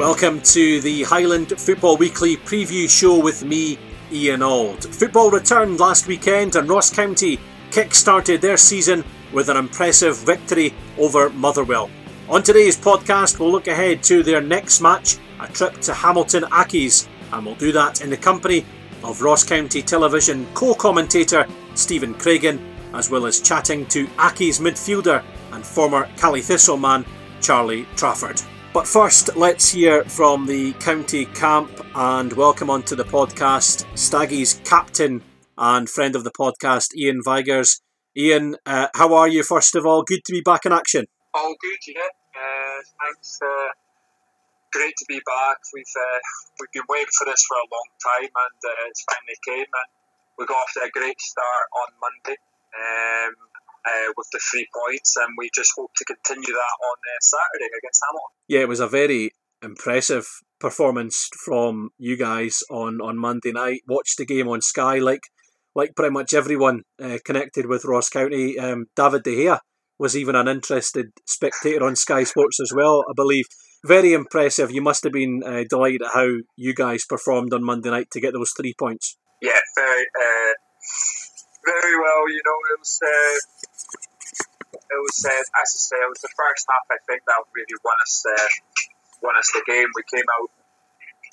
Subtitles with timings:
[0.00, 3.78] Welcome to the Highland Football Weekly preview show with me,
[4.10, 4.82] Ian Auld.
[4.82, 7.38] Football returned last weekend and Ross County
[7.70, 11.90] kick-started their season with an impressive victory over Motherwell.
[12.30, 17.06] On today's podcast, we'll look ahead to their next match, a trip to Hamilton Accies,
[17.34, 18.64] and we'll do that in the company
[19.04, 22.58] of Ross County Television co-commentator Stephen Craigan,
[22.94, 25.22] as well as chatting to Accies midfielder
[25.52, 27.04] and former Caley Thistle man
[27.42, 28.40] Charlie Trafford.
[28.72, 35.22] But first, let's hear from the county camp and welcome onto the podcast Staggies' captain
[35.58, 37.82] and friend of the podcast, Ian Vigurs.
[38.16, 40.04] Ian, uh, how are you, first of all?
[40.04, 41.06] Good to be back in action.
[41.34, 42.14] All good, yeah.
[42.30, 43.40] Uh, thanks.
[43.42, 43.74] Uh,
[44.70, 45.58] great to be back.
[45.74, 46.18] We've uh,
[46.60, 49.66] we've been waiting for this for a long time, and uh, it's finally came.
[49.66, 49.90] And
[50.38, 52.38] we got off to a great start on Monday.
[52.70, 53.34] Um,
[53.86, 57.70] uh, with the three points, and we just hope to continue that on uh, Saturday
[57.78, 58.34] against Hamilton.
[58.48, 59.30] Yeah, it was a very
[59.62, 60.26] impressive
[60.58, 63.80] performance from you guys on, on Monday night.
[63.88, 65.20] Watched the game on Sky, like
[65.74, 68.58] like pretty much everyone uh, connected with Ross County.
[68.58, 69.58] Um, David De Gea
[69.98, 73.44] was even an interested spectator on Sky Sports as well, I believe.
[73.84, 74.70] Very impressive.
[74.70, 78.20] You must have been uh, delighted at how you guys performed on Monday night to
[78.20, 79.16] get those three points.
[79.40, 80.52] Yeah, very, uh,
[81.70, 82.22] very well.
[82.26, 83.36] You know, it was uh,
[84.74, 86.84] it was uh, as I say, it was the first half.
[86.90, 88.48] I think that really won us uh,
[89.22, 89.86] won us the game.
[89.94, 90.50] We came out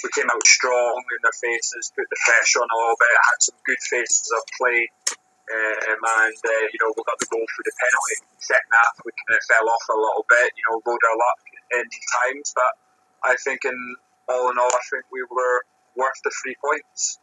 [0.05, 3.39] we came out strong in their faces, put the pressure on a little bit, had
[3.41, 7.65] some good phases of play, um, and uh, you know we got the goal through
[7.65, 8.17] the penalty.
[8.37, 11.41] Second half we kind of fell off a little bit, you know, rode our luck
[11.73, 11.85] in
[12.21, 12.73] times, but
[13.25, 13.77] I think in
[14.29, 15.57] all in all, I think we were
[15.97, 17.17] worth the three points.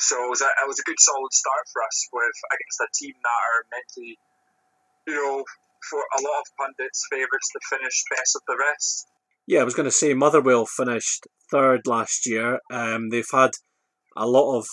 [0.00, 2.88] So it was a, it was a good solid start for us with against a
[2.96, 4.18] team that are mentally,
[5.06, 5.44] you know,
[5.88, 9.06] for a lot of pundits, favourites to finish best of the rest.
[9.46, 12.60] Yeah, I was going to say Motherwell finished third last year.
[12.70, 13.50] Um, they've had
[14.16, 14.66] a lot of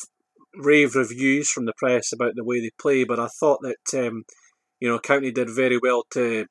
[0.56, 4.24] rave reviews from the press about the way they play, but I thought that um,
[4.80, 6.46] you know County did very well to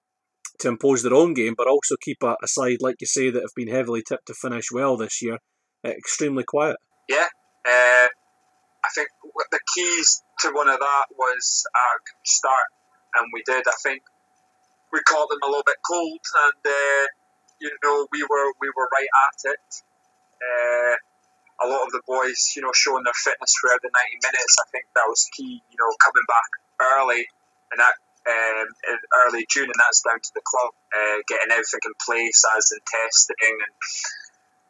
[0.58, 3.42] to impose their own game, but also keep a, a side like you say that
[3.42, 5.38] have been heavily tipped to finish well this year,
[5.84, 6.76] extremely quiet.
[7.08, 7.28] Yeah,
[7.68, 8.08] uh,
[8.86, 9.08] I think
[9.50, 11.86] the keys to one of that was a
[12.22, 12.70] start,
[13.18, 13.66] and we did.
[13.66, 14.02] I think
[14.92, 17.04] we caught them a little bit cold, and uh,
[17.58, 19.66] you know we were we were right at it.
[20.38, 20.94] Uh,
[21.64, 24.54] a lot of the boys, you know, showing their fitness throughout the 90 minutes.
[24.60, 25.64] I think that was key.
[25.64, 26.50] You know, coming back
[27.00, 27.24] early
[27.72, 31.84] and that um, in early June, and that's down to the club uh, getting everything
[31.86, 33.74] in place, as in testing and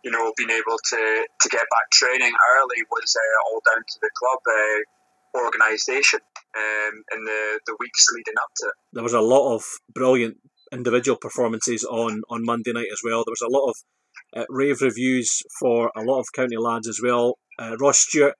[0.06, 1.02] you know being able to
[1.42, 4.78] to get back training early was uh, all down to the club uh,
[5.42, 6.20] organisation
[6.56, 8.74] um, in the, the weeks leading up to it.
[8.92, 10.36] There was a lot of brilliant
[10.72, 13.24] individual performances on, on Monday night as well.
[13.24, 13.76] There was a lot of
[14.34, 17.34] uh, rave reviews for a lot of county lads as well.
[17.58, 18.34] Uh, Ross Stewart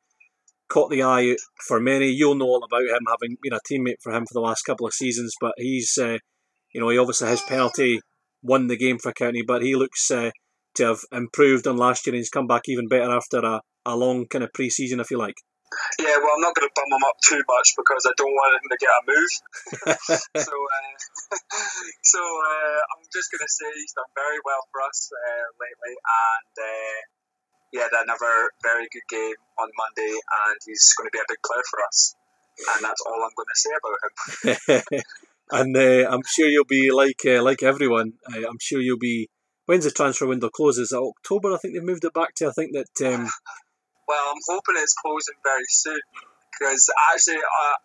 [0.69, 2.09] caught the eye for many.
[2.09, 4.87] You'll know all about him having been a teammate for him for the last couple
[4.87, 6.19] of seasons, but he's, uh,
[6.73, 8.01] you know, he obviously his penalty
[8.43, 10.31] won the game for County, but he looks uh,
[10.77, 13.97] to have improved on last year and he's come back even better after a, a
[13.97, 15.37] long kind of pre season, if you like.
[15.99, 18.55] Yeah, well, I'm not going to bum him up too much because I don't want
[18.55, 19.33] him to get a move.
[20.47, 20.95] so, uh,
[22.13, 25.95] so uh, I'm just going to say he's done very well for us uh, lately,
[25.99, 26.99] and uh,
[27.73, 31.43] he had another very good game on Monday, and he's going to be a big
[31.45, 32.15] player for us.
[32.57, 35.03] And that's all I'm going to say about him.
[35.51, 38.15] and uh, I'm sure you'll be like uh, like everyone.
[38.33, 39.29] I'm sure you'll be.
[39.67, 40.93] When's the transfer window closes?
[40.93, 42.49] October, I think they've moved it back to.
[42.49, 42.95] I think that.
[43.03, 43.27] Um,
[44.09, 46.01] well, I'm hoping it's closing very soon
[46.55, 47.77] because actually, uh,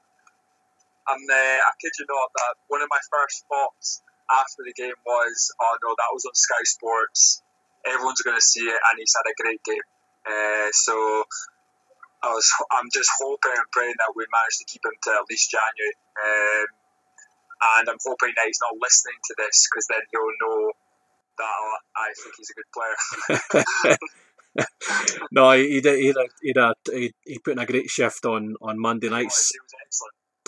[1.09, 4.95] I'm, uh, I kid you not, that one of my first thoughts after the game
[5.05, 7.41] was, oh no, that was on Sky Sports.
[7.85, 9.87] Everyone's going to see it, and he's had a great game.
[10.21, 10.93] Uh, so
[12.21, 15.25] I was, I'm just hoping and praying that we manage to keep him to at
[15.33, 15.97] least January.
[16.13, 16.67] Um,
[17.61, 20.77] and I'm hoping that he's not listening to this because then he'll know
[21.41, 22.71] that I think he's a good
[23.85, 23.97] player.
[25.31, 25.99] no, he did.
[25.99, 26.53] He, he,
[26.91, 29.51] he, he put in a great shift on on Monday nights.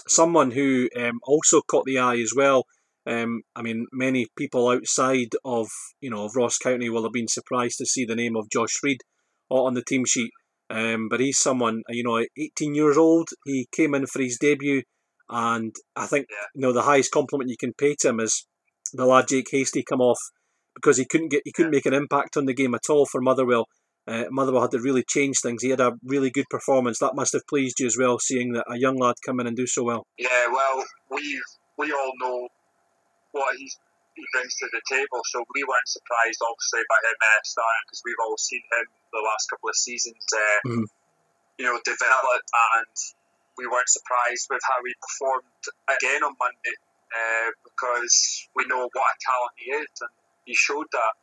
[0.08, 2.66] Someone who um, also caught the eye as well.
[3.06, 5.68] Um, I mean, many people outside of
[6.02, 8.80] you know of Ross County will have been surprised to see the name of Josh
[8.84, 9.02] Reid
[9.50, 10.32] on the team sheet.
[10.70, 13.30] Um, but he's someone you know, 18 years old.
[13.46, 14.84] He came in for his debut,
[15.30, 16.48] and I think yeah.
[16.56, 18.48] you know the highest compliment you can pay to him is
[18.94, 20.20] the lad Jake Hastie come off
[20.76, 23.22] because he couldn't get he couldn't make an impact on the game at all for
[23.22, 23.68] Motherwell.
[24.06, 25.64] Uh, Motherwell had to really change things.
[25.64, 27.00] He had a really good performance.
[27.00, 29.56] That must have pleased you as well, seeing that a young lad come in and
[29.56, 30.06] do so well.
[30.18, 31.42] Yeah, well, we
[31.78, 32.48] we all know
[33.32, 33.80] what he's
[34.16, 35.22] he brings to the table.
[35.26, 39.24] So we weren't surprised, obviously, by him uh, starting because we've all seen him the
[39.26, 40.88] last couple of seasons, uh, mm-hmm.
[41.58, 42.44] you know, develop,
[42.78, 42.96] and
[43.58, 46.78] we weren't surprised with how he performed again on Monday
[47.14, 48.14] uh, because
[48.54, 50.14] we know what a talent he is, and
[50.46, 51.14] he showed that.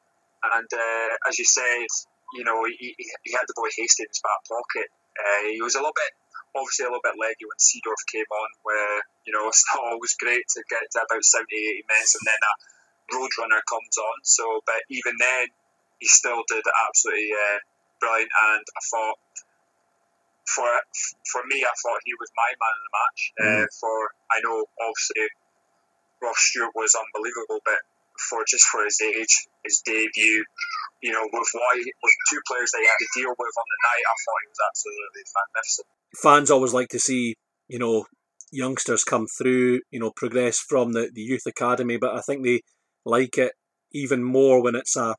[0.56, 1.88] And uh, as you said,
[2.32, 4.88] you know, he, he had the boy Hastie in his back pocket.
[5.18, 6.12] Uh, he was a little bit
[6.54, 10.14] obviously a little bit leggy when Seedorf came on, where you know it's not always
[10.18, 12.52] great to get to about 70, 80 minutes and then a
[13.10, 14.16] Roadrunner comes on.
[14.22, 15.50] So, but even then,
[15.98, 17.58] he still did absolutely uh,
[18.00, 19.18] brilliant, and I thought.
[20.50, 20.66] For,
[21.30, 23.20] for me, I thought he was my man in the match.
[23.38, 23.46] Mm.
[23.46, 23.94] Uh, for
[24.34, 25.30] I know, obviously,
[26.18, 27.78] Ross Stewart was unbelievable, but
[28.28, 29.32] for just for his age,
[29.64, 30.44] his debut,
[31.00, 33.80] you know, with why with two players that he had to deal with on the
[33.88, 37.36] night, I thought he was absolutely magnificent fans always like to see,
[37.68, 38.06] you know,
[38.52, 42.62] youngsters come through, you know, progress from the, the youth academy, but I think they
[43.04, 43.52] like it
[43.92, 45.14] even more when it's a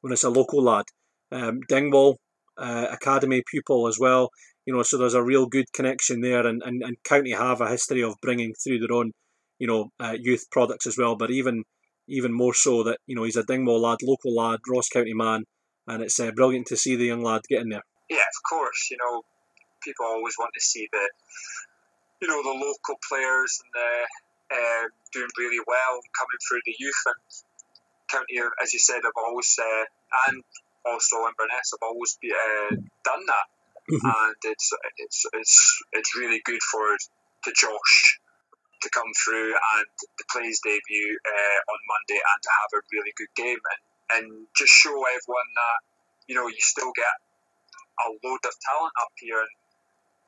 [0.00, 0.84] when it's a local lad.
[1.30, 2.16] Um, Dingwall
[2.58, 4.30] uh, academy pupil as well,
[4.66, 7.70] you know, so there's a real good connection there, and, and, and County have a
[7.70, 9.12] history of bringing through their own,
[9.58, 11.16] you know, uh, youth products as well.
[11.16, 11.62] But even
[12.08, 15.44] even more so that you know he's a Dingwall lad, local lad, Ross County man,
[15.86, 17.84] and it's uh, brilliant to see the young lad getting there.
[18.10, 19.22] Yeah, of course, you know
[19.82, 21.04] people always want to see the,
[22.22, 23.90] you know, the local players and the
[24.54, 27.20] um, doing really well and coming through the youth and
[28.08, 29.84] county, as you said, have always uh,
[30.28, 30.42] and
[30.84, 33.46] also Inverness have always be, uh, done that,
[33.90, 34.06] mm-hmm.
[34.06, 36.84] and it's it's it's it's really good for
[37.44, 38.11] to Josh
[38.82, 39.86] to come through and
[40.18, 43.80] to play his debut uh, on Monday and to have a really good game and,
[44.12, 44.26] and
[44.58, 45.78] just show everyone that
[46.26, 47.14] you know you still get
[48.02, 49.54] a load of talent up here and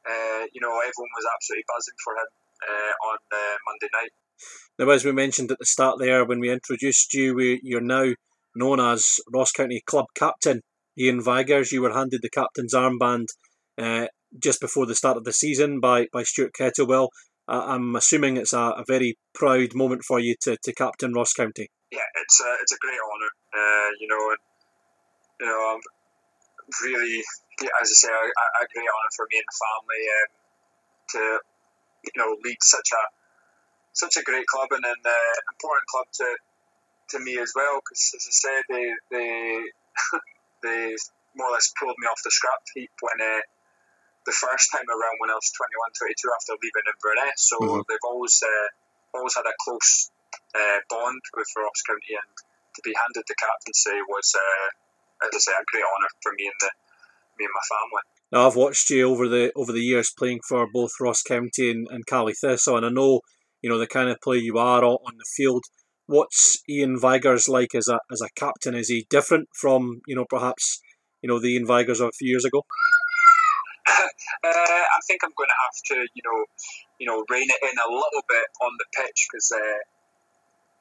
[0.06, 2.28] uh, you know, everyone was absolutely buzzing for him
[2.68, 4.12] uh, on uh, Monday night.
[4.78, 8.12] Now, as we mentioned at the start there, when we introduced you, we, you're now
[8.54, 10.60] known as Ross County Club Captain
[10.98, 11.72] Ian Vigurs.
[11.72, 13.26] You were handed the captain's armband
[13.78, 14.06] uh,
[14.38, 17.08] just before the start of the season by, by Stuart Kettlewell.
[17.46, 21.68] I'm assuming it's a, a, very proud moment for you to, to captain Ross County.
[21.92, 23.32] Yeah, it's a, it's a great honour.
[23.52, 24.38] Uh, you know, and,
[25.40, 25.80] you know, I'm
[26.82, 27.22] really
[27.62, 30.30] as I say, a, a great honour for me and the family um,
[31.14, 31.22] to
[32.04, 33.02] you know lead such a
[33.92, 36.28] such a great club and an uh, important club to
[37.14, 37.78] to me as well.
[37.78, 39.30] Because as I said, they they
[40.62, 40.96] they
[41.36, 43.40] more or less pulled me off the scrap heap when uh,
[44.24, 47.38] the first time around when I was 21, 22 after leaving Inverness.
[47.44, 47.84] So mm-hmm.
[47.88, 48.68] they've always uh,
[49.14, 50.10] always had a close
[50.56, 52.32] uh, bond with Ross County, and
[52.76, 54.68] to be handed the captaincy was, uh,
[55.28, 56.70] as I say, a great honour for me and the
[57.38, 58.04] me and my family.
[58.32, 61.86] Now, I've watched you over the over the years playing for both Ross County and,
[61.90, 63.20] and Caley Thistle, and I know
[63.62, 65.64] you know the kind of player you are on the field.
[66.06, 68.74] What's Ian Vigurs like as a as a captain?
[68.74, 70.80] Is he different from you know perhaps
[71.22, 72.62] you know the Ian Vigurs of a few years ago?
[74.48, 76.38] uh, I think I'm going to have to you know
[76.98, 79.80] you know rein it in a little bit on the pitch because uh,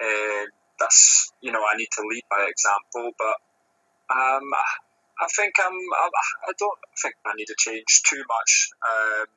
[0.04, 0.44] uh,
[0.80, 3.38] that's you know I need to lead by example, but
[4.14, 4.46] um,
[5.22, 5.74] I think I'm.
[5.74, 6.06] I,
[6.50, 8.52] I don't think I need to change too much.
[8.82, 9.28] Um,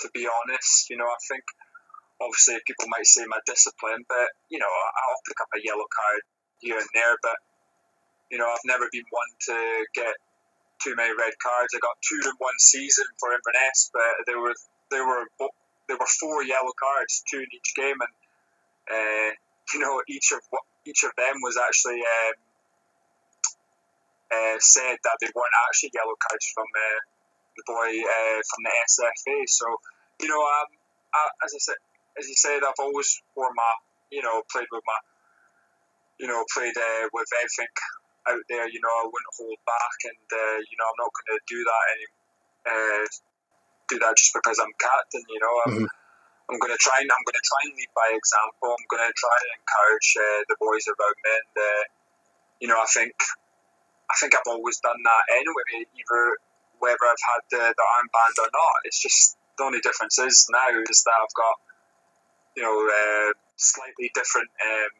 [0.00, 1.42] to be honest, you know, I think
[2.20, 6.22] obviously people might say my discipline, but you know, I'll pick up a yellow card
[6.60, 7.16] here and there.
[7.22, 7.36] But
[8.30, 9.56] you know, I've never been one to
[9.94, 10.14] get
[10.82, 11.72] too many red cards.
[11.74, 14.54] I got two in one season for Inverness, but there were
[14.90, 15.24] there were
[15.88, 18.14] there were four yellow cards, two in each game, and
[18.90, 19.30] uh,
[19.74, 20.40] you know, each of
[20.86, 22.00] each of them was actually.
[22.00, 22.34] Um,
[24.26, 26.98] uh, said that they weren't actually yellow cards from uh,
[27.56, 29.36] the boy uh, from the SFA.
[29.46, 29.66] So,
[30.20, 30.68] you know, um,
[31.14, 31.78] I, as I said,
[32.18, 33.72] as you said, I've always worn my,
[34.10, 34.98] you know, played with my,
[36.18, 37.70] you know, played uh, with everything
[38.28, 38.66] out there.
[38.68, 41.60] You know, I wouldn't hold back, and uh, you know, I'm not going to do
[41.62, 42.06] that any,
[42.66, 43.04] uh,
[43.90, 45.24] do that just because I'm captain.
[45.30, 46.50] You know, I'm, mm-hmm.
[46.50, 48.74] I'm going to try and I'm going to try and lead by example.
[48.74, 51.82] I'm going to try and encourage uh, the boys about me, and uh,
[52.62, 53.14] you know, I think
[54.10, 56.22] I think I've always done that anyway, either
[56.78, 58.76] whether I've had the, the armband or not.
[58.84, 61.56] It's just the only difference is now is that I've got,
[62.56, 64.92] you know, uh, slightly different, um,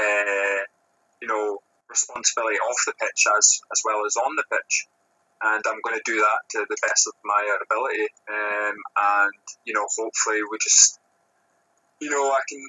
[0.00, 0.60] uh,
[1.22, 1.58] you know,
[1.96, 4.74] responsibility off the pitch as as well as on the pitch.
[5.40, 8.08] And I'm going to do that to the best of my ability.
[8.24, 10.98] Um, and, you know, hopefully we just,
[12.00, 12.62] you know, I can,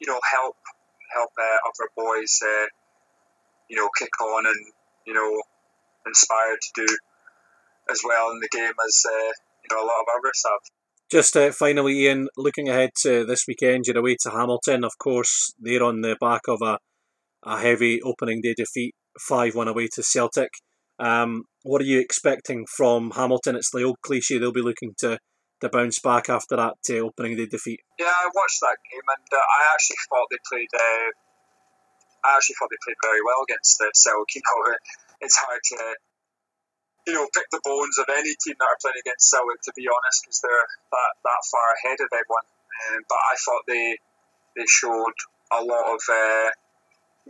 [0.00, 0.56] you know, help
[1.14, 2.66] help uh, other boys uh,
[3.68, 4.66] you know, kick on and,
[5.06, 5.42] you know,
[6.06, 6.96] inspired to do
[7.90, 10.60] as well in the game as, uh, you know, a lot of others have.
[11.10, 14.84] Just uh, finally, Ian, looking ahead to this weekend, you're away to Hamilton.
[14.84, 16.78] Of course, they're on the back of a,
[17.44, 20.50] a heavy opening day defeat, 5 1 away to Celtic.
[20.98, 23.56] Um, what are you expecting from Hamilton?
[23.56, 25.18] It's the old cliche, they'll be looking to,
[25.60, 27.80] to bounce back after that uh, opening day defeat.
[27.98, 30.72] Yeah, I watched that game and uh, I actually thought they played.
[30.72, 31.10] Uh,
[32.24, 34.42] I actually thought they played very well against uh, Celtic.
[34.44, 34.76] You know,
[35.20, 35.94] it's hard to
[37.06, 39.84] you know, pick the bones of any team that are playing against Celtic, to be
[39.88, 42.48] honest, because they're that, that far ahead of everyone.
[42.74, 43.88] Um, but I thought they
[44.56, 45.16] they showed
[45.52, 46.48] a lot of uh,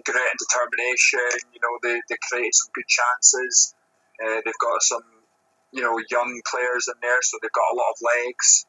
[0.02, 1.30] grit and determination.
[1.54, 3.74] You know, they, they created some good chances.
[4.18, 5.06] Uh, they've got some,
[5.72, 8.66] you know, young players in there, so they've got a lot of legs.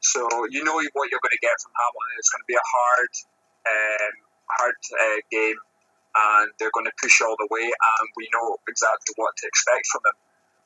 [0.00, 2.16] So you know what you're going to get from Hamilton.
[2.22, 3.12] It's going to be a hard,
[3.66, 4.14] um,
[4.46, 5.58] hard uh, game
[6.16, 9.86] and they're going to push all the way, and we know exactly what to expect
[9.92, 10.18] from them.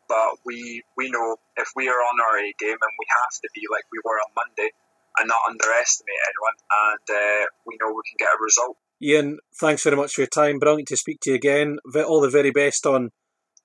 [0.08, 3.48] But we we know if we are on our A game, and we have to
[3.54, 4.70] be like we were on Monday,
[5.18, 8.76] and not underestimate anyone, and uh, we know we can get a result.
[9.02, 10.58] Ian, thanks very much for your time.
[10.58, 11.78] Brilliant to speak to you again.
[11.94, 13.10] All the very best on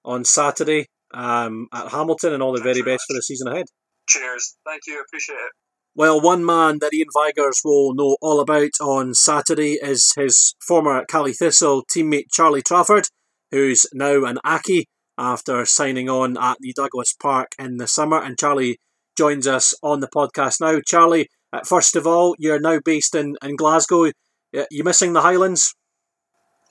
[0.04, 3.08] on Saturday um, at Hamilton, and all the very best much.
[3.08, 3.66] for the season ahead.
[4.08, 4.58] Cheers.
[4.66, 5.02] Thank you.
[5.02, 5.52] Appreciate it.
[5.96, 11.04] Well, one man that Ian Vigurs will know all about on Saturday is his former
[11.10, 13.06] Caley Thistle teammate Charlie Trafford,
[13.52, 14.84] who's now an Accy
[15.18, 18.22] after signing on at the Douglas Park in the summer.
[18.22, 18.78] And Charlie
[19.18, 20.80] joins us on the podcast now.
[20.86, 24.12] Charlie, uh, first of all, you're now based in, in Glasgow.
[24.54, 25.76] You missing the Highlands?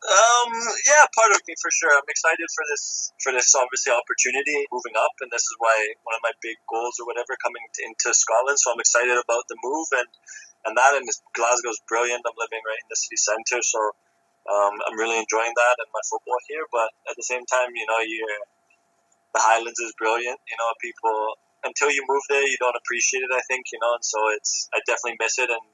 [0.06, 0.52] Um,
[0.86, 1.90] yeah, part of me for sure.
[1.90, 5.74] I'm excited for this for this obviously opportunity moving up, and this is why
[6.06, 8.54] one of my big goals or whatever coming to, into Scotland.
[8.60, 10.08] So I'm excited about the move and
[10.68, 10.94] and that.
[10.94, 11.04] And
[11.34, 12.22] Glasgow's brilliant.
[12.22, 13.80] I'm living right in the city centre, so
[14.46, 16.70] um, I'm really enjoying that and my football here.
[16.70, 18.22] But at the same time, you know, you
[19.34, 20.38] the Highlands is brilliant.
[20.46, 21.34] You know, people
[21.66, 23.32] until you move there, you don't appreciate it.
[23.34, 25.66] I think you know, and so it's I definitely miss it and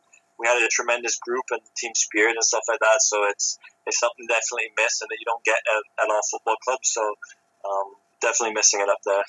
[0.42, 2.98] we had a tremendous group and team spirit and stuff like that.
[3.00, 3.56] So it's
[3.86, 6.90] it's something definitely miss and that you don't get at, at all football clubs.
[6.92, 9.24] So um, definitely missing it up there.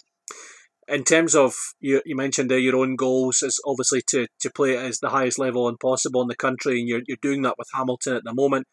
[0.88, 4.76] In terms of you, you mentioned there your own goals is obviously to, to play
[4.76, 7.70] at the highest level and possible in the country, and you're you're doing that with
[7.74, 8.68] Hamilton at the moment.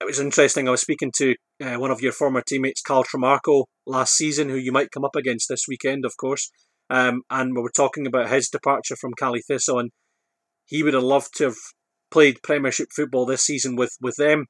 [0.00, 0.66] It was interesting.
[0.66, 4.56] I was speaking to uh, one of your former teammates, Carl Tremarco, last season, who
[4.56, 6.50] you might come up against this weekend, of course.
[6.88, 9.90] Um, and we were talking about his departure from Caley Thistle, and
[10.70, 11.56] he would have loved to have
[12.10, 14.46] played Premiership football this season with, with them.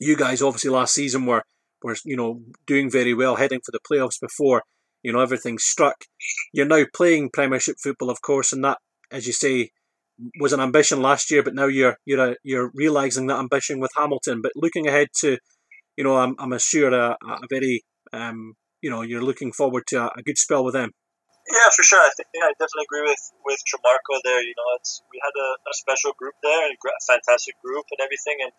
[0.00, 1.42] You guys, obviously, last season were
[1.82, 4.62] were you know doing very well, heading for the playoffs before
[5.02, 5.96] you know everything struck.
[6.52, 8.78] You're now playing Premiership football, of course, and that,
[9.10, 9.70] as you say,
[10.40, 11.42] was an ambition last year.
[11.42, 14.40] But now you're you're a, you're realizing that ambition with Hamilton.
[14.40, 15.38] But looking ahead to,
[15.96, 20.02] you know, I'm I'm sure a, a very um, you know you're looking forward to
[20.04, 20.90] a, a good spell with them.
[21.44, 22.00] Yeah, for sure.
[22.00, 24.40] I think yeah, I definitely agree with with Tremarco there.
[24.40, 28.40] You know, it's we had a, a special group there, a fantastic group, and everything.
[28.40, 28.52] And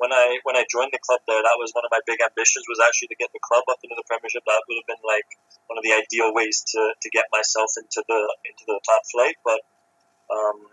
[0.00, 2.64] when I when I joined the club there, that was one of my big ambitions
[2.64, 4.40] was actually to get the club up into the Premiership.
[4.48, 5.28] That would have been like
[5.68, 9.36] one of the ideal ways to, to get myself into the into the top flight.
[9.44, 9.60] But
[10.32, 10.64] um,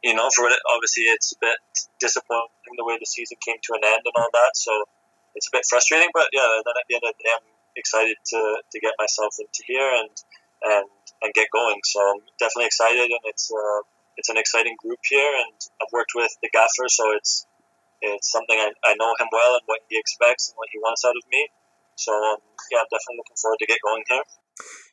[0.00, 1.60] you know, for obviously it's a bit
[2.00, 4.56] disappointing the way the season came to an end and all that.
[4.56, 4.72] So
[5.36, 6.08] it's a bit frustrating.
[6.16, 9.36] But yeah, then at the end of the day, I'm excited to to get myself
[9.36, 10.12] into here and
[10.62, 10.88] and
[11.22, 11.80] and get going.
[11.84, 13.80] So I'm definitely excited, and it's uh,
[14.16, 17.46] it's an exciting group here, and I've worked with the gaffer, so it's
[18.02, 21.04] it's something I, I know him well and what he expects and what he wants
[21.04, 21.48] out of me.
[21.96, 22.38] So um,
[22.70, 24.22] yeah, I'm definitely looking forward to get going here.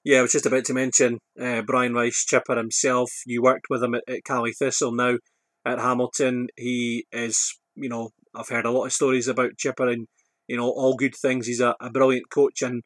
[0.05, 3.11] Yeah, I was just about to mention uh, Brian Rice, chipper himself.
[3.25, 5.17] You worked with him at, at Caley Thistle now
[5.65, 6.47] at Hamilton.
[6.55, 10.07] He is, you know, I've heard a lot of stories about Chipper and,
[10.47, 11.47] you know, all good things.
[11.47, 12.83] He's a, a brilliant coach and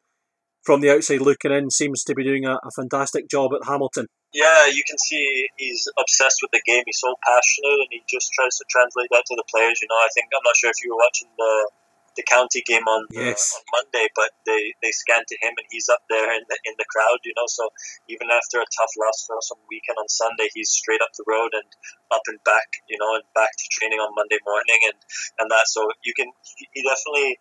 [0.64, 4.08] from the outside looking in, seems to be doing a, a, fantastic job at Hamilton.
[4.34, 6.84] Yeah, you can see he's obsessed with the game.
[6.86, 9.78] He's so passionate, and he just tries to translate that to the players.
[9.82, 11.70] You know, I think I'm not sure if you were watching the
[12.16, 13.58] the county game on uh, yes.
[13.58, 16.74] on Monday, but they they scanned to him, and he's up there in the in
[16.78, 17.20] the crowd.
[17.26, 17.70] You know, so
[18.10, 21.54] even after a tough loss for some weekend on Sunday, he's straight up the road
[21.54, 21.70] and
[22.14, 22.70] up and back.
[22.90, 24.98] You know, and back to training on Monday morning, and
[25.42, 25.66] and that.
[25.70, 26.30] So you can
[26.74, 27.38] he definitely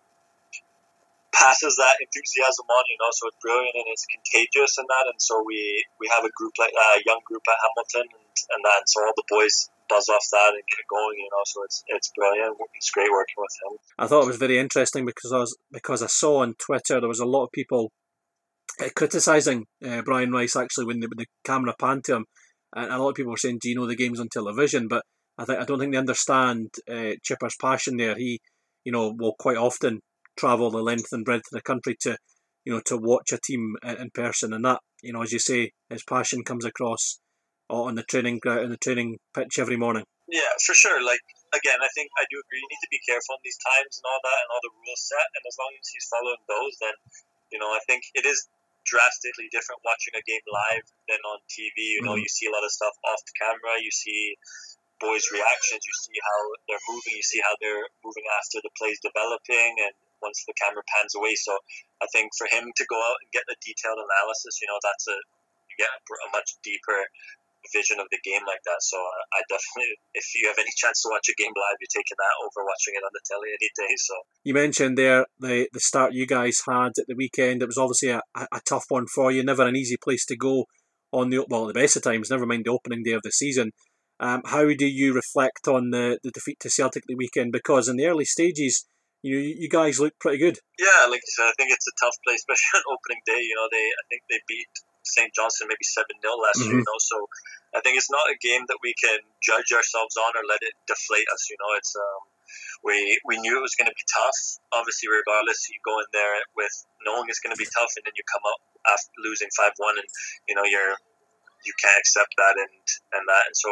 [1.32, 5.08] passes that enthusiasm on, you know, so it's brilliant and it's contagious and that.
[5.08, 5.58] And so we,
[5.98, 8.84] we have a group like a uh, young group at Hamilton and, and that.
[8.84, 11.82] And so all the boys buzz off that and get going, you know, so it's,
[11.88, 12.56] it's brilliant.
[12.76, 13.72] It's great working with him.
[13.98, 17.08] I thought it was very interesting because I was, because I saw on Twitter, there
[17.08, 17.90] was a lot of people
[18.80, 22.26] uh, criticising uh, Brian Rice actually when the, when the camera panned to him.
[22.76, 24.88] And a lot of people were saying, do you know the game's on television?
[24.88, 25.04] But
[25.36, 28.16] I think I don't think they understand uh, Chipper's passion there.
[28.16, 28.40] He,
[28.84, 30.00] you know, will quite often
[30.36, 32.16] travel the length and breadth of the country to,
[32.64, 35.72] you know, to watch a team in person, and that, you know, as you say,
[35.90, 37.18] his passion comes across
[37.68, 40.04] on the training ground, on the training pitch every morning.
[40.28, 41.02] Yeah, for sure.
[41.04, 41.20] Like
[41.52, 42.60] again, I think I do agree.
[42.60, 45.02] You need to be careful in these times and all that, and all the rules
[45.04, 45.28] set.
[45.36, 46.96] And as long as he's following those, then
[47.52, 48.48] you know I think it is
[48.88, 51.96] drastically different watching a game live than on TV.
[51.96, 52.24] You know, mm-hmm.
[52.24, 53.80] you see a lot of stuff off the camera.
[53.80, 54.36] You see
[55.00, 55.84] boys' reactions.
[55.84, 57.14] You see how they're moving.
[57.16, 61.34] You see how they're moving after the play's developing, and once the camera pans away.
[61.34, 61.58] So
[62.00, 65.06] I think for him to go out and get the detailed analysis, you know, that's
[65.10, 65.18] a
[65.68, 67.00] you get a much deeper
[67.70, 68.80] vision of the game like that.
[68.82, 71.94] So uh, I definitely, if you have any chance to watch a game live, you're
[71.94, 73.94] taking that over watching it on the telly any day.
[73.96, 74.14] So
[74.44, 77.62] you mentioned there the the start you guys had at the weekend.
[77.62, 79.42] It was obviously a, a tough one for you.
[79.42, 80.66] Never an easy place to go
[81.12, 82.30] on the well the best of times.
[82.30, 83.72] Never mind the opening day of the season.
[84.20, 87.50] Um, how do you reflect on the, the defeat to Celtic the weekend?
[87.50, 88.86] Because in the early stages,
[89.22, 90.58] you you guys look pretty good.
[90.78, 93.40] Yeah, like you said, I think it's a tough place, especially on opening day.
[93.40, 94.70] You know, they I think they beat
[95.02, 95.30] St.
[95.34, 96.70] Johnstone maybe seven 0 last mm-hmm.
[96.70, 96.78] year.
[96.82, 97.16] You know, so
[97.74, 100.74] I think it's not a game that we can judge ourselves on or let it
[100.90, 101.46] deflate us.
[101.48, 102.22] You know, it's um,
[102.82, 104.38] we we knew it was going to be tough.
[104.74, 106.74] Obviously, regardless, you go in there with
[107.06, 108.60] knowing it's going to be tough, and then you come up
[108.90, 110.08] after losing five one, and
[110.50, 110.98] you know you're
[111.64, 112.78] you can't accept that and
[113.18, 113.44] and that.
[113.50, 113.70] And so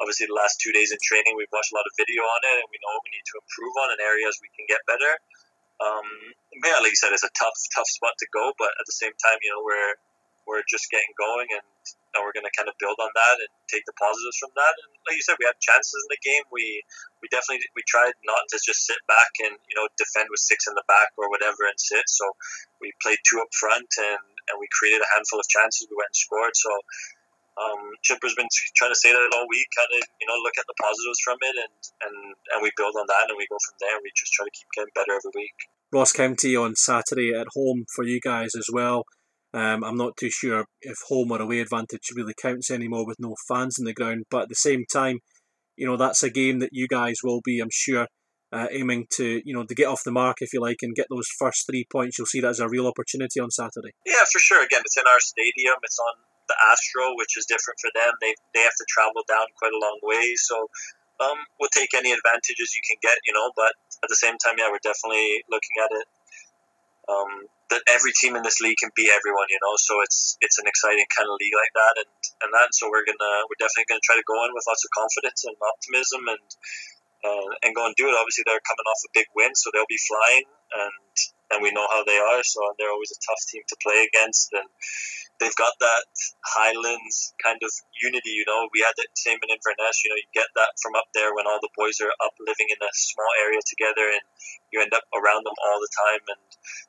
[0.00, 2.56] obviously the last two days in training, we've watched a lot of video on it,
[2.64, 5.12] and we know what we need to improve on and areas we can get better.
[5.80, 6.08] Um,
[6.64, 9.12] yeah, like you said, it's a tough tough spot to go, but at the same
[9.20, 9.94] time, you know we're
[10.48, 11.64] we're just getting going and.
[12.16, 14.72] We're going to kind of build on that and take the positives from that.
[14.72, 16.48] And like you said, we had chances in the game.
[16.48, 16.80] We
[17.20, 20.64] we definitely we tried not to just sit back and you know defend with six
[20.64, 22.08] in the back or whatever and sit.
[22.08, 22.24] So
[22.80, 25.86] we played two up front and and we created a handful of chances.
[25.92, 26.56] We went and scored.
[26.56, 26.72] So
[27.56, 30.68] um, Chipper's been trying to say that all week, kind of, you know, look at
[30.68, 32.16] the positives from it, and, and,
[32.52, 33.96] and we build on that, and we go from there.
[34.02, 35.56] We just try to keep getting better every week.
[35.92, 39.04] Ross County on Saturday at home for you guys as well.
[39.54, 43.34] Um, I'm not too sure if home or away advantage really counts anymore with no
[43.48, 45.20] fans in the ground, but at the same time,
[45.76, 48.06] you know that's a game that you guys will be, I'm sure,
[48.52, 51.06] uh, aiming to you know to get off the mark if you like and get
[51.08, 52.18] those first three points.
[52.18, 53.92] You'll see that as a real opportunity on Saturday.
[54.04, 54.62] Yeah, for sure.
[54.62, 55.76] Again, it's in our stadium.
[55.82, 56.14] It's on
[56.48, 58.12] the Astro, which is different for them.
[58.20, 60.68] They they have to travel down quite a long way, so
[61.20, 63.50] um, we'll take any advantages you can get, you know.
[63.56, 63.72] But
[64.04, 66.06] at the same time, yeah, we're definitely looking at it.
[67.06, 69.74] Um, that every team in this league can beat everyone, you know.
[69.78, 72.10] So it's it's an exciting kind of league like that, and
[72.46, 72.70] and that.
[72.74, 75.54] So we're gonna we're definitely gonna try to go in with lots of confidence and
[75.58, 76.46] optimism, and
[77.26, 78.14] uh, and go and do it.
[78.14, 80.94] Obviously, they're coming off a big win, so they'll be flying, and
[81.50, 82.42] and we know how they are.
[82.42, 84.68] So they're always a tough team to play against, and
[85.40, 86.04] they've got that
[86.44, 88.32] Highlands kind of unity.
[88.32, 90.02] You know, we had the same in Inverness.
[90.04, 92.68] You know, you get that from up there when all the boys are up living
[92.72, 94.24] in a small area together, and
[94.72, 96.46] you end up around them all the time and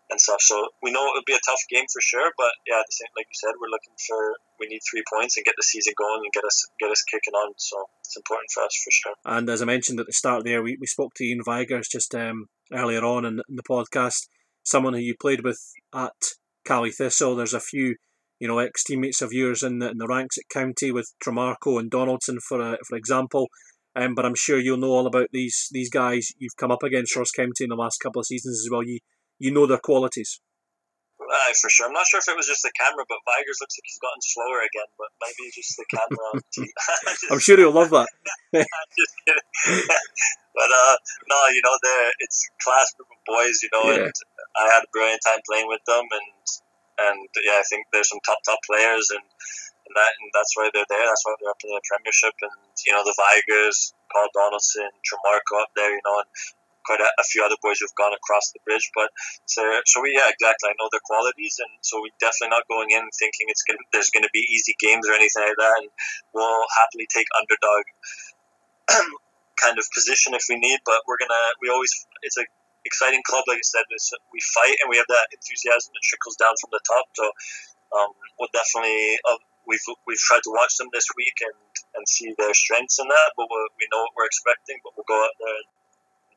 [0.09, 0.41] and stuff.
[0.41, 2.31] So we know it'll be a tough game for sure.
[2.37, 5.45] But yeah, the same like you said, we're looking for we need three points and
[5.45, 7.53] get the season going and get us get us kicking on.
[7.57, 9.15] So it's important for us for sure.
[9.25, 12.15] And as I mentioned at the start there, we, we spoke to Ian Vigurs just
[12.15, 14.27] um, earlier on in, in the podcast.
[14.63, 15.59] Someone who you played with
[15.93, 17.35] at Caley Thistle.
[17.35, 17.95] There's a few
[18.39, 21.79] you know, ex teammates of yours in the, in the ranks at County with Tremarco
[21.79, 23.47] and Donaldson, for uh, for example.
[23.95, 27.15] Um, but I'm sure you'll know all about these these guys you've come up against
[27.15, 28.83] Ross County in the last couple of seasons as well.
[28.83, 28.99] You
[29.39, 30.39] you know their qualities.
[31.17, 31.87] Uh, for sure.
[31.87, 34.21] I'm not sure if it was just the camera, but Vigurs looks like he's gotten
[34.21, 34.89] slower again.
[35.01, 36.29] But maybe just the camera.
[37.33, 38.07] I'm sure he'll love that.
[38.53, 39.13] just
[40.55, 40.95] but uh,
[41.27, 41.75] no, you know,
[42.21, 43.57] it's a class group of boys.
[43.65, 44.05] You know, yeah.
[44.05, 44.13] and
[44.55, 46.29] I had a brilliant time playing with them, and
[46.97, 50.69] and yeah, I think there's some top top players, and, and that and that's why
[50.73, 51.05] they're there.
[51.05, 55.61] That's why they're up in the Premiership, and you know the Vigurs, Coll Donaldson, Tremarco
[55.61, 56.29] up there, you know, and
[56.87, 58.89] quite a, a, few other boys who've gone across the bridge.
[58.95, 59.11] But
[59.45, 60.71] so, so we, yeah, exactly.
[60.71, 64.09] I know their qualities, and so we're definitely not going in thinking it's gonna there's
[64.09, 65.75] gonna be easy games or anything like that.
[65.83, 65.91] And
[66.31, 67.83] we'll happily take underdog
[69.61, 70.79] kind of position if we need.
[70.87, 71.91] But we're gonna we always
[72.23, 72.47] it's a
[72.87, 73.85] exciting club, like I said.
[74.31, 77.05] we fight and we have that enthusiasm that trickles down from the top.
[77.13, 77.25] So
[77.93, 81.59] um, we'll definitely uh, we've we've tried to watch them this week and
[81.99, 83.29] and see their strengths in that.
[83.35, 84.79] But we we know what we're expecting.
[84.81, 85.69] But we'll go out there and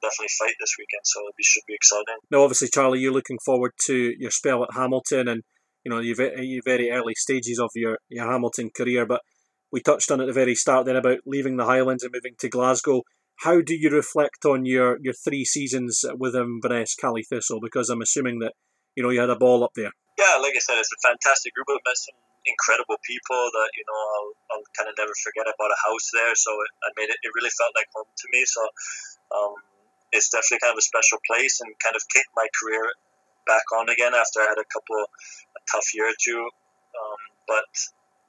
[0.03, 1.07] definitely fight this weekend.
[1.07, 2.19] So it should be exciting.
[2.29, 5.43] Now, obviously, Charlie, you're looking forward to your spell at Hamilton and.
[5.83, 9.23] You know, you v your very early stages of your, your Hamilton career, but
[9.73, 12.51] we touched on at the very start there about leaving the Highlands and moving to
[12.51, 13.03] Glasgow
[13.41, 17.61] how do you reflect on your, your three seasons with Inverness Caley Thistle?
[17.61, 18.53] Because I'm assuming that
[18.97, 19.93] you know you had a ball up there.
[20.19, 21.65] Yeah, like I said, it's a fantastic group.
[21.73, 25.49] I've met some incredible people that you know I'll, I'll kind of never forget.
[25.49, 27.17] I bought a house there, so it, I made it.
[27.25, 28.45] It really felt like home to me.
[28.45, 28.63] So
[29.33, 29.55] um,
[30.13, 32.85] it's definitely kind of a special place and kind of kicked my career
[33.49, 36.45] back on again after I had a couple a tough year or two.
[36.45, 37.73] Um, but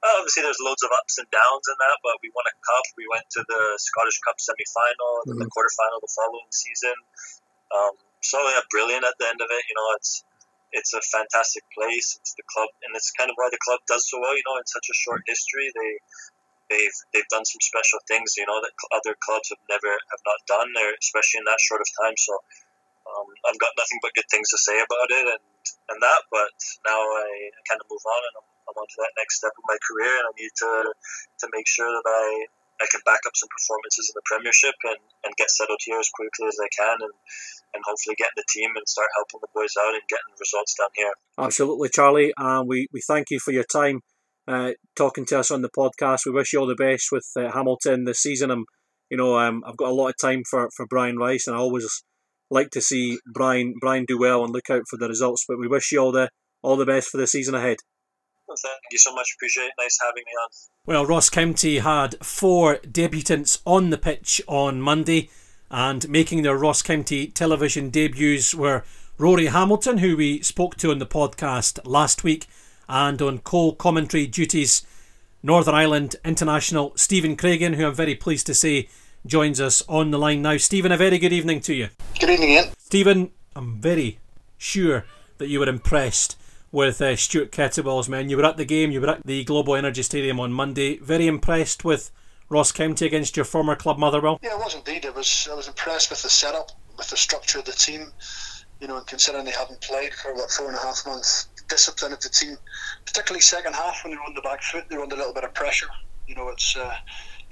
[0.02, 2.86] obviously there's loads of ups and downs in that, but we won a cup.
[2.98, 5.38] We went to the Scottish Cup semi final, mm-hmm.
[5.38, 6.96] the quarterfinal the following season.
[7.70, 9.62] Um, so yeah, brilliant at the end of it.
[9.70, 10.26] You know, it's
[10.72, 12.18] it's a fantastic place.
[12.18, 14.34] It's the club, and it's kind of why the club does so well.
[14.34, 15.90] You know, in such a short history, they
[16.72, 18.34] they've they've done some special things.
[18.34, 21.84] You know, that other clubs have never have not done there, especially in that short
[21.84, 22.16] of time.
[22.16, 22.32] So
[23.06, 25.46] um, I've got nothing but good things to say about it, and
[25.92, 26.22] and that.
[26.32, 26.56] But
[26.88, 29.64] now I kind of move on, and I'm, I'm on to that next step of
[29.66, 32.26] my career, and I need to to make sure that I
[32.82, 36.10] I can back up some performances in the Premiership and, and get settled here as
[36.10, 37.14] quickly as I can and,
[37.74, 40.74] and hopefully get in the team and start helping the boys out and getting results
[40.74, 41.14] down here.
[41.38, 42.34] Absolutely, Charlie.
[42.34, 44.00] Uh, we, we thank you for your time
[44.48, 46.26] uh, talking to us on the podcast.
[46.26, 48.50] We wish you all the best with uh, Hamilton this season.
[48.50, 48.64] I'm,
[49.10, 51.60] you know, um, I've got a lot of time for, for Brian Rice, and I
[51.60, 52.02] always
[52.50, 55.44] like to see Brian Brian do well and look out for the results.
[55.48, 56.30] But we wish you all the
[56.62, 57.78] all the best for the season ahead.
[58.60, 59.34] Thank you so much.
[59.36, 59.72] Appreciate it.
[59.78, 60.48] Nice having me on.
[60.86, 65.30] Well, Ross County had four debutants on the pitch on Monday,
[65.70, 68.84] and making their Ross County television debuts were
[69.18, 72.46] Rory Hamilton, who we spoke to on the podcast last week,
[72.88, 74.84] and on co commentary duties,
[75.42, 78.88] Northern Ireland international Stephen Craigan, who I'm very pleased to say
[79.26, 80.56] joins us on the line now.
[80.56, 81.88] Stephen, a very good evening to you.
[82.18, 82.64] Good evening, Ian.
[82.78, 84.18] Stephen, I'm very
[84.58, 85.04] sure
[85.38, 86.36] that you were impressed
[86.72, 88.28] with uh, Stuart Kettlewell's men.
[88.28, 90.98] You were at the game, you were at the Global Energy Stadium on Monday.
[90.98, 92.10] Very impressed with
[92.48, 94.40] Ross County against your former club, Motherwell?
[94.42, 95.06] Yeah, I was indeed.
[95.06, 98.12] I was, I was impressed with the setup, with the structure of the team
[98.82, 102.12] you know, and considering they haven't played for about four and a half months, discipline
[102.12, 102.56] of the team,
[103.06, 105.54] particularly second half when they're on the back foot, they're under a little bit of
[105.54, 105.86] pressure.
[106.26, 106.92] You know, it's uh,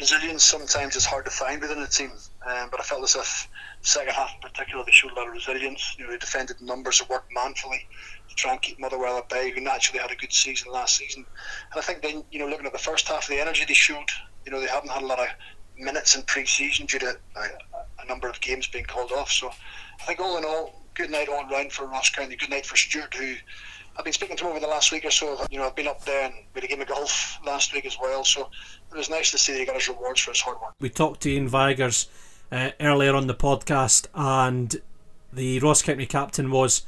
[0.00, 2.10] resilience sometimes is hard to find within a team,
[2.48, 3.48] um, but I felt as if
[3.82, 5.94] second half in particular they showed a lot of resilience.
[5.98, 7.86] You know, they defended numbers, they worked manfully
[8.28, 11.26] to try and keep Motherwell at bay, who naturally had a good season last season.
[11.72, 14.08] And I think then, you know, looking at the first half, the energy they showed,
[14.46, 15.28] you know, they haven't had a lot of
[15.78, 17.40] minutes in pre-season due to a,
[18.02, 19.30] a number of games being called off.
[19.30, 19.48] So
[20.00, 22.36] I think all in all, good night all round for Ross County.
[22.36, 23.34] Good night for Stuart, who
[24.00, 25.44] I've been speaking to him over the last week or so.
[25.50, 27.98] You know, I've been up there and we a game of golf last week as
[28.00, 28.24] well.
[28.24, 28.48] So
[28.90, 30.72] it was nice to see that he got his rewards for his hard work.
[30.80, 32.08] We talked to Ian Vigurs
[32.50, 34.80] uh, earlier on the podcast, and
[35.34, 36.86] the Ross County captain was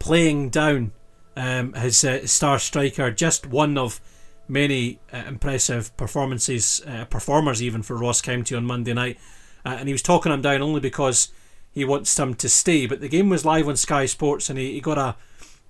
[0.00, 0.90] playing down
[1.36, 4.00] um, his uh, star striker, just one of
[4.48, 9.16] many uh, impressive performances, uh, performers even for Ross County on Monday night.
[9.64, 11.28] Uh, and he was talking him down only because
[11.70, 12.86] he wants him to stay.
[12.86, 15.14] But the game was live on Sky Sports, and he, he got a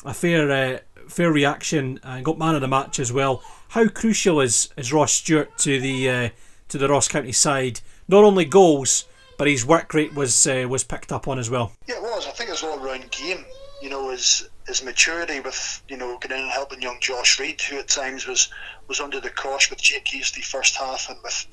[0.04, 3.42] a fair uh, fair reaction and got man of the match as well.
[3.68, 6.28] How crucial is, is Ross Stewart to the uh,
[6.68, 7.80] to the Ross County side?
[8.06, 9.04] Not only goals,
[9.36, 11.72] but his work rate was uh, was picked up on as well.
[11.86, 12.26] Yeah, it was.
[12.26, 13.44] I think his all round game,
[13.82, 17.60] you know, his his maturity with you know getting in and helping young Josh Reid,
[17.62, 18.50] who at times was
[18.86, 21.46] was under the cosh with Jake Hastie first half and with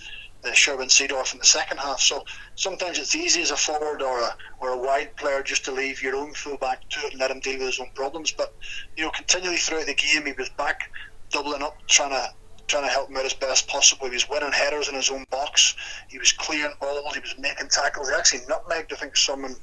[0.54, 2.00] Sherwin Seedorf in the second half.
[2.00, 2.24] So
[2.56, 6.02] sometimes it's easy as a forward or a, or a wide player just to leave
[6.02, 8.32] your own fullback to it and let him deal with his own problems.
[8.32, 8.54] But
[8.96, 10.92] you know, continually throughout the game, he was back
[11.32, 12.30] doubling up, trying to
[12.68, 14.08] trying to help him out as best possible.
[14.08, 15.76] He was winning headers in his own box.
[16.08, 17.14] He was clearing balls.
[17.14, 18.10] He was making tackles.
[18.10, 19.56] He actually nutmegged, I think, someone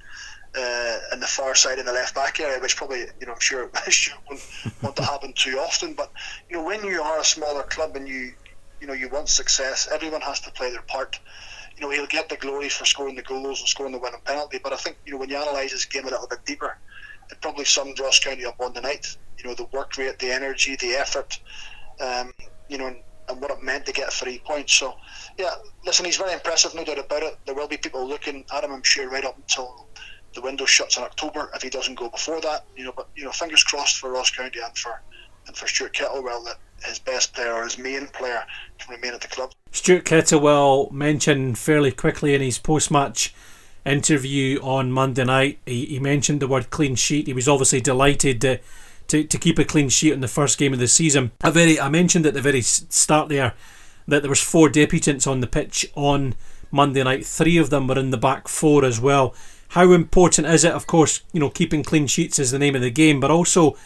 [0.57, 3.40] uh, in the far side in the left back area, which probably, you know, I'm
[3.40, 4.47] sure, sure wouldn't
[4.83, 5.95] want to happen too often.
[5.95, 6.12] But
[6.49, 8.33] you know, when you are a smaller club and you
[8.83, 9.88] you know, you want success.
[9.92, 11.18] Everyone has to play their part.
[11.77, 14.59] You know, he'll get the glory for scoring the goals and scoring the winning penalty.
[14.62, 16.77] But I think, you know, when you analyse his game a little bit deeper,
[17.31, 19.16] it probably summed Ross County up on the night.
[19.38, 21.40] You know, the work rate, the energy, the effort,
[22.01, 22.33] um,
[22.68, 22.97] you know, and,
[23.29, 24.73] and what it meant to get three points.
[24.75, 24.95] So,
[25.38, 25.55] yeah,
[25.87, 27.38] listen, he's very impressive, no doubt about it.
[27.47, 29.87] There will be people looking at him, I'm sure, right up until
[30.35, 32.66] the window shuts in October if he doesn't go before that.
[32.77, 35.01] You know, but you know, fingers crossed for Ross County and for
[35.46, 38.44] and for Stuart Kettlewell that his best player or his main player
[38.78, 39.52] can remain at the club.
[39.70, 43.35] Stuart Kettlewell mentioned fairly quickly in his post match
[43.85, 47.26] interview on Monday night, he, he mentioned the word clean sheet.
[47.26, 48.59] He was obviously delighted to,
[49.09, 51.33] to, to keep a clean sheet in the first game of the season.
[51.42, 53.55] A very, I mentioned at the very start there
[54.07, 56.35] that there was four debutants on the pitch on
[56.70, 57.26] Monday night.
[57.26, 59.35] Three of them were in the back four as well.
[59.70, 60.72] How important is it?
[60.72, 63.76] Of course, you know, keeping clean sheets is the name of the game, but also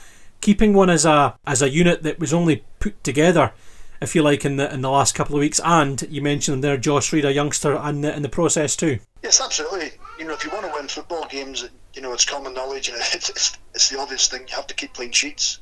[0.47, 3.53] keeping one as a as a unit that was only put together,
[4.01, 5.61] if you like, in the in the last couple of weeks.
[5.65, 9.01] And you mentioned there Josh Reid, a youngster, in the, in the process too.
[9.25, 9.91] Yes, absolutely.
[10.21, 12.97] You know, if you want to win football games, you know it's common knowledge, and
[13.13, 14.43] it's, it's, it's the obvious thing.
[14.49, 15.59] You have to keep clean sheets.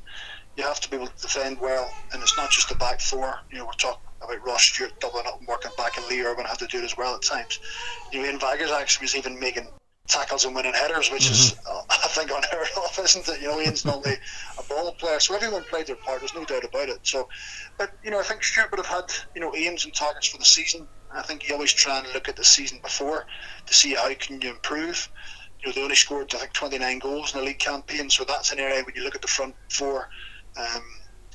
[0.58, 3.40] You have to be able to defend well, and it's not just the back four.
[3.50, 6.44] You know, we're talking about Ross Stewart doubling up and working back, and Lee Irwin
[6.44, 7.58] had to do it as well at times.
[8.12, 9.66] You know, Ian Vigurs actually was even making
[10.06, 11.32] tackles and winning headers, which mm-hmm.
[11.32, 13.40] is, uh, I think, unheard of, isn't it?
[13.40, 14.16] You know, Ian's normally
[14.58, 16.20] a ball player, so everyone played their part.
[16.20, 16.98] There's no doubt about it.
[17.02, 17.28] So,
[17.78, 20.38] but you know, I think Stuart would have had you know aims and targets for
[20.38, 20.86] the season.
[21.12, 23.26] I think you always try and look at the season before
[23.66, 25.10] to see how can you improve.
[25.60, 28.52] You know, they only scored I think 29 goals in the league campaign, so that's
[28.52, 30.08] an area when you look at the front four
[30.58, 30.82] um,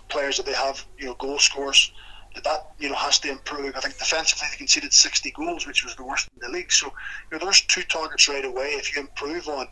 [0.09, 1.91] players that they have, you know, goal scores
[2.35, 3.75] that that you know has to improve.
[3.75, 6.71] I think defensively they conceded 60 goals, which was the worst in the league.
[6.71, 6.87] So
[7.31, 8.69] you know there's two targets right away.
[8.69, 9.67] If you improve on,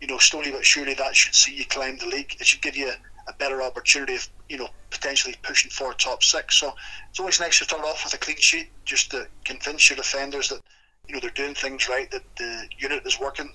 [0.00, 2.36] you know, slowly but surely that should see you climb the league.
[2.40, 2.92] It should give you
[3.28, 6.56] a better opportunity of you know potentially pushing for top six.
[6.56, 6.72] So
[7.10, 10.48] it's always nice to start off with a clean sheet just to convince your defenders
[10.48, 10.60] that
[11.06, 13.50] you know they're doing things right, that the unit is working.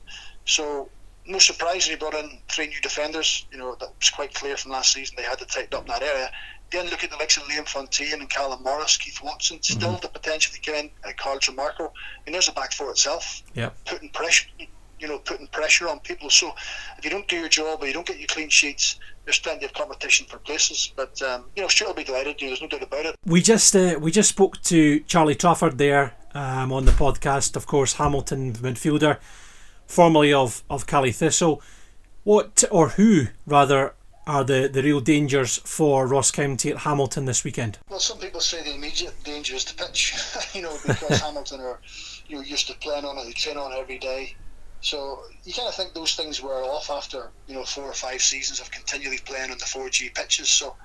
[0.45, 0.89] So
[1.25, 3.47] no surprise he brought in three new defenders.
[3.51, 5.15] You know that was quite clear from last season.
[5.17, 6.29] They had to tighten up that area.
[6.73, 9.79] Then look at the likes of Liam Fontaine and Callum Morris, Keith Watson, mm-hmm.
[9.79, 10.01] still mm-hmm.
[10.01, 11.81] the potential to get in, uh, Carl Tremarco.
[11.81, 13.43] I mean, there's a back four itself.
[13.53, 13.69] Yeah.
[13.86, 14.49] Putting pressure,
[14.99, 16.31] you know, putting pressure on people.
[16.31, 16.51] So
[16.97, 19.65] if you don't do your job or you don't get your clean sheets, there's plenty
[19.65, 20.91] of competition for places.
[20.95, 22.41] But um, you know, Stuart will be delighted.
[22.41, 23.15] You know, there's no doubt about it.
[23.25, 27.55] We just uh, we just spoke to Charlie Trafford there um, on the podcast.
[27.55, 29.19] Of course, Hamilton midfielder,
[29.86, 31.62] formerly of of Caley Thistle.
[32.23, 33.93] What or who rather
[34.25, 37.79] are the, the real dangers for Ross County at Hamilton this weekend?
[37.89, 40.15] Well, some people say the immediate danger is the pitch,
[40.53, 41.79] you know, because Hamilton are
[42.27, 44.36] you know used to playing on it, they train on it every day.
[44.81, 48.21] So you kind of think those things were off after you know four or five
[48.21, 50.49] seasons of continually playing on the 4G pitches.
[50.49, 50.75] So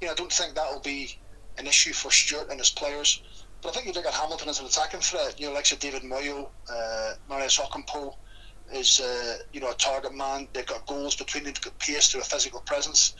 [0.00, 1.18] you know I don't think that will be
[1.58, 3.22] an issue for Stuart and his players.
[3.60, 5.38] But I think you look at Hamilton as an attacking threat.
[5.40, 8.14] You know, like say David Moyo, uh, Marios Ogkmpoe,
[8.72, 10.48] is uh, you know a target man.
[10.52, 13.14] They've got goals between them, they've got pace to a physical presence.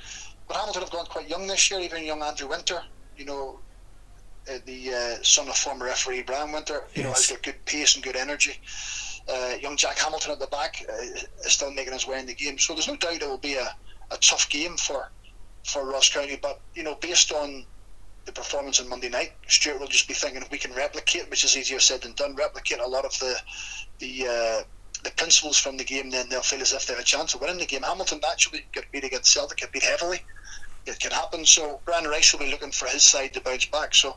[0.47, 1.81] But Hamilton have gone quite young this year.
[1.81, 2.83] Even young Andrew Winter,
[3.17, 3.59] you know,
[4.51, 7.05] uh, the uh, son of former referee Brian Winter, you yes.
[7.05, 8.59] know, has got good pace and good energy.
[9.31, 11.03] Uh, young Jack Hamilton at the back uh,
[11.45, 12.59] is still making his way in the game.
[12.59, 13.75] So there's no doubt it will be a,
[14.11, 15.11] a tough game for
[15.65, 16.39] for Ross County.
[16.41, 17.67] But you know, based on
[18.25, 21.45] the performance on Monday night, Stuart will just be thinking if we can replicate, which
[21.45, 23.37] is easier said than done, replicate a lot of the
[23.99, 24.63] the uh,
[25.05, 27.41] the principles from the game, then they'll feel as if they have a chance of
[27.41, 27.83] winning the game.
[27.83, 30.23] Hamilton naturally get beat against Celtic, get beat heavily.
[30.87, 31.45] It can happen.
[31.45, 33.95] So Brian Rice will be looking for his side to bounce back.
[33.95, 34.17] So,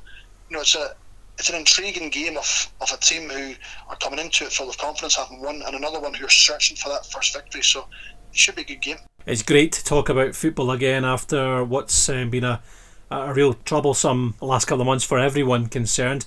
[0.49, 0.95] you know, it's a
[1.37, 3.53] it's an intriguing game of, of a team who
[3.89, 6.77] are coming into it full of confidence, having won, and another one who are searching
[6.77, 7.63] for that first victory.
[7.63, 7.87] So
[8.31, 8.97] it should be a good game.
[9.25, 12.61] It's great to talk about football again after what's um, been a,
[13.09, 16.25] a real troublesome last couple of months for everyone concerned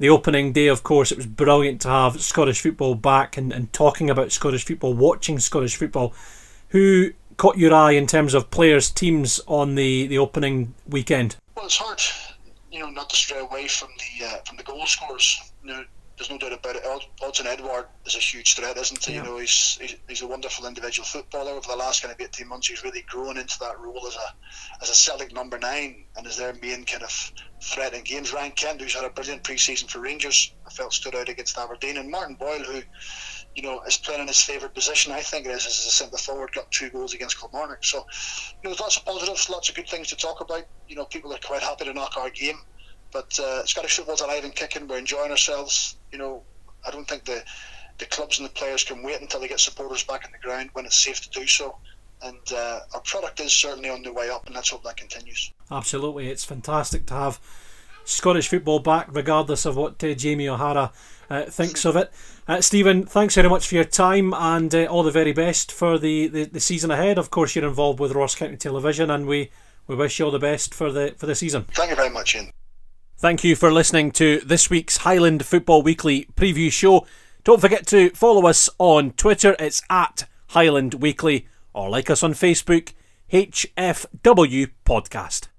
[0.00, 3.70] the opening day, of course, it was brilliant to have Scottish football back and, and
[3.70, 6.14] talking about Scottish football, watching Scottish football.
[6.70, 11.36] Who caught your eye in terms of players, teams on the, the opening weekend?
[11.54, 12.00] Well, it's hard,
[12.72, 15.52] you know, not to stray away from the uh, from the goal scorers.
[15.62, 15.84] You know,
[16.20, 16.84] there's no doubt about it.
[17.22, 19.14] Odsonne Edouard is a huge threat, isn't he?
[19.14, 19.22] Yeah.
[19.22, 21.52] You know, he's, he's, he's a wonderful individual footballer.
[21.52, 24.82] Over the last kind of 18 months, he's really grown into that role as a
[24.82, 28.34] as a Celtic number nine and as their main kind of threat in games.
[28.34, 31.96] Ryan Kent, who's had a brilliant pre-season for Rangers, I felt stood out against Aberdeen,
[31.96, 32.82] and Martin Boyle, who
[33.54, 35.12] you know is playing in his favourite position.
[35.12, 37.82] I think it is as a centre forward, got two goals against Kilmarnock.
[37.82, 38.04] So,
[38.62, 40.64] you know, there's lots of positives, lots of good things to talk about.
[40.86, 42.58] You know, people are quite happy to knock our game.
[43.12, 44.86] But uh, Scottish football's alive and kicking.
[44.86, 45.96] We're enjoying ourselves.
[46.12, 46.42] You know,
[46.86, 47.42] I don't think the
[47.98, 50.70] the clubs and the players can wait until they get supporters back in the ground
[50.72, 51.76] when it's safe to do so.
[52.22, 55.52] And uh, our product is certainly on the way up, and let's hope that continues.
[55.70, 57.40] Absolutely, it's fantastic to have
[58.04, 60.92] Scottish football back, regardless of what uh, Jamie O'Hara
[61.30, 62.12] uh, thinks of it.
[62.46, 65.98] Uh, Stephen, thanks very much for your time and uh, all the very best for
[65.98, 67.16] the, the, the season ahead.
[67.16, 69.50] Of course, you're involved with Ross County Television, and we,
[69.86, 71.66] we wish you all the best for the for the season.
[71.72, 72.50] Thank you very much, Ian.
[73.20, 77.06] Thank you for listening to this week's Highland Football Weekly preview show.
[77.44, 82.32] Don't forget to follow us on Twitter, it's at Highland Weekly, or like us on
[82.32, 82.94] Facebook,
[83.30, 85.49] HFW Podcast.